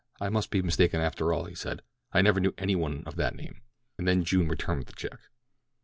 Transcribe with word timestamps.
"I 0.19 0.29
must 0.29 0.49
be 0.49 0.63
mistaken 0.63 0.99
after 0.99 1.31
all," 1.31 1.45
he 1.45 1.53
said, 1.53 1.83
"I 2.11 2.23
never 2.23 2.39
knew 2.39 2.55
any 2.57 2.75
one 2.75 3.03
of 3.05 3.17
that 3.17 3.35
name," 3.35 3.61
and 3.99 4.07
then 4.07 4.23
June 4.23 4.47
returned 4.49 4.79
with 4.79 4.87
the 4.87 4.93
check. 4.93 5.19